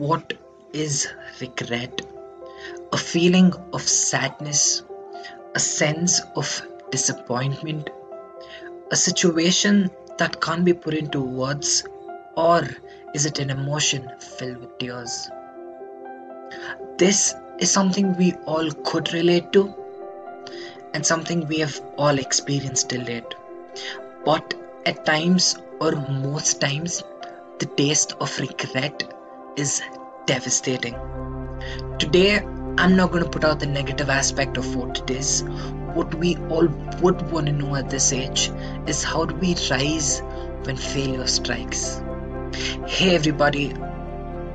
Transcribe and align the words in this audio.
What 0.00 0.32
is 0.72 1.08
regret? 1.42 2.00
A 2.90 2.96
feeling 2.96 3.52
of 3.74 3.82
sadness, 3.82 4.82
a 5.54 5.60
sense 5.60 6.22
of 6.36 6.62
disappointment, 6.90 7.90
a 8.90 8.96
situation 8.96 9.90
that 10.16 10.40
can't 10.40 10.64
be 10.64 10.72
put 10.72 10.94
into 10.94 11.20
words, 11.20 11.84
or 12.34 12.66
is 13.12 13.26
it 13.26 13.40
an 13.40 13.50
emotion 13.50 14.10
filled 14.18 14.62
with 14.62 14.78
tears? 14.78 15.28
This 16.96 17.34
is 17.58 17.70
something 17.70 18.16
we 18.16 18.32
all 18.46 18.70
could 18.70 19.12
relate 19.12 19.52
to 19.52 19.74
and 20.94 21.04
something 21.04 21.46
we 21.46 21.58
have 21.58 21.78
all 21.98 22.18
experienced 22.18 22.88
till 22.88 23.04
date. 23.04 23.34
But 24.24 24.54
at 24.86 25.04
times, 25.04 25.58
or 25.78 25.92
most 25.92 26.58
times, 26.58 27.02
the 27.58 27.66
taste 27.66 28.14
of 28.18 28.38
regret 28.38 29.12
is 29.56 29.82
devastating. 30.26 30.94
Today, 31.98 32.38
I'm 32.78 32.96
not 32.96 33.10
going 33.10 33.24
to 33.24 33.28
put 33.28 33.44
out 33.44 33.60
the 33.60 33.66
negative 33.66 34.08
aspect 34.08 34.56
of 34.56 34.76
what 34.76 34.98
it 34.98 35.10
is. 35.10 35.42
What 35.94 36.14
we 36.14 36.36
all 36.48 36.68
would 37.02 37.30
want 37.30 37.46
to 37.46 37.52
know 37.52 37.74
at 37.74 37.90
this 37.90 38.12
age 38.12 38.50
is 38.86 39.02
how 39.02 39.24
do 39.24 39.34
we 39.34 39.56
rise 39.70 40.22
when 40.64 40.76
failure 40.76 41.26
strikes? 41.26 42.02
Hey, 42.86 43.14
everybody, 43.14 43.74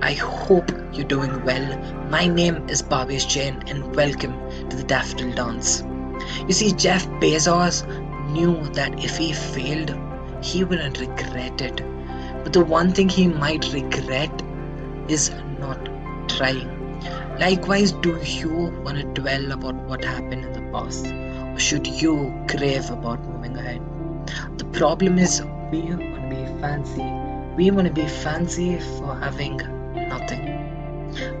I 0.00 0.14
hope 0.14 0.70
you're 0.92 1.06
doing 1.06 1.44
well. 1.44 1.78
My 2.08 2.26
name 2.26 2.68
is 2.68 2.82
Bhavesh 2.82 3.28
Jain, 3.28 3.62
and 3.66 3.94
welcome 3.94 4.34
to 4.70 4.76
the 4.76 4.84
Daffodil 4.84 5.32
Dance. 5.34 5.84
You 6.46 6.54
see, 6.54 6.72
Jeff 6.72 7.06
Bezos 7.20 7.86
knew 8.30 8.66
that 8.74 9.04
if 9.04 9.16
he 9.16 9.32
failed, 9.32 9.94
he 10.42 10.64
wouldn't 10.64 10.98
regret 10.98 11.60
it. 11.60 11.82
But 12.42 12.52
the 12.52 12.64
one 12.64 12.92
thing 12.92 13.08
he 13.08 13.28
might 13.28 13.72
regret 13.72 14.42
is 15.08 15.30
not 15.58 15.88
trying. 16.28 16.74
Likewise, 17.38 17.92
do 17.92 18.18
you 18.22 18.52
want 18.84 18.98
to 18.98 19.04
dwell 19.20 19.52
about 19.52 19.74
what 19.74 20.04
happened 20.04 20.44
in 20.44 20.52
the 20.52 20.72
past? 20.72 21.06
Or 21.06 21.58
should 21.58 21.86
you 21.86 22.34
crave 22.48 22.90
about 22.90 23.24
moving 23.24 23.56
ahead? 23.56 23.80
The 24.58 24.64
problem 24.66 25.18
is, 25.18 25.40
we 25.70 25.80
want 25.82 26.00
to 26.00 26.28
be 26.28 26.60
fancy. 26.60 27.02
We 27.56 27.70
want 27.70 27.88
to 27.88 27.94
be 27.94 28.06
fancy 28.06 28.78
for 28.78 29.16
having 29.16 29.56
nothing. 30.08 30.44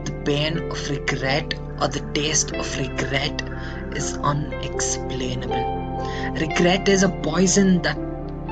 The 0.04 0.12
pain 0.24 0.58
of 0.70 0.90
regret 0.90 1.54
or 1.80 1.88
the 1.88 2.00
taste 2.12 2.52
of 2.52 2.78
regret 2.78 3.42
is 3.94 4.16
unexplainable. 4.16 5.88
Regret 6.40 6.88
is 6.88 7.02
a 7.02 7.08
poison 7.08 7.82
that 7.82 7.96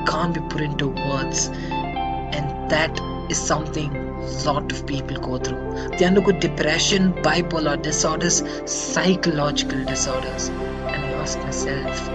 can't 0.05 0.33
be 0.33 0.41
put 0.49 0.61
into 0.61 0.89
words, 0.89 1.47
and 1.47 2.69
that 2.71 2.99
is 3.29 3.37
something 3.37 3.95
a 3.95 4.43
lot 4.45 4.71
of 4.71 4.85
people 4.85 5.17
go 5.17 5.37
through. 5.37 5.89
They 5.97 6.05
undergo 6.05 6.31
depression, 6.31 7.13
bipolar 7.13 7.81
disorders, 7.81 8.43
psychological 8.65 9.83
disorders, 9.85 10.49
and 10.49 11.05
I 11.05 11.11
ask 11.13 11.39
myself, 11.39 12.07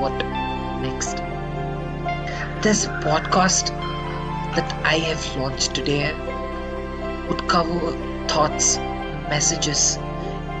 what 0.00 0.12
next? 0.82 1.16
This 2.62 2.86
podcast 2.86 3.68
that 4.56 4.72
I 4.84 4.98
have 4.98 5.36
launched 5.36 5.74
today 5.74 6.12
would 7.28 7.48
cover 7.48 7.92
thoughts, 8.28 8.76
messages, 9.28 9.98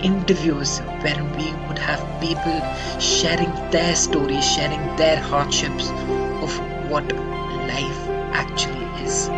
interviews 0.02 0.78
where 0.78 1.22
we 1.36 1.52
would 1.66 1.78
have 1.78 2.20
people 2.20 2.60
sharing 3.00 3.52
their 3.70 3.94
stories, 3.94 4.50
sharing 4.50 4.96
their 4.96 5.18
hardships 5.20 5.90
of 5.90 6.58
what 6.90 7.04
life 7.12 8.08
actually 8.32 9.04
is. 9.04 9.28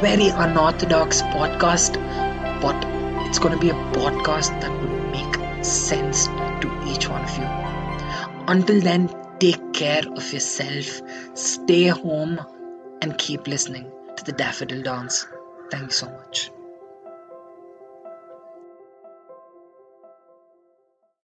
Very 0.00 0.28
unorthodox 0.28 1.20
podcast, 1.22 1.94
but 2.62 2.74
it's 3.28 3.38
going 3.38 3.52
to 3.54 3.60
be 3.60 3.68
a 3.68 3.74
podcast 3.92 4.58
that 4.62 4.70
will 4.80 4.98
make 5.10 5.64
sense 5.64 6.26
to 6.26 6.82
each 6.86 7.08
one 7.08 7.22
of 7.22 7.36
you. 7.36 7.44
Until 8.48 8.80
then, 8.80 9.10
take 9.38 9.72
care 9.74 10.02
of 10.16 10.32
yourself, 10.32 11.02
stay 11.34 11.88
home, 11.88 12.40
and 13.02 13.18
keep 13.18 13.46
listening 13.46 13.90
to 14.16 14.24
the 14.24 14.32
Daffodil 14.32 14.82
Dance. 14.82 15.26
Thank 15.70 15.84
you 15.84 15.90
so 15.90 16.06
much. 16.06 16.50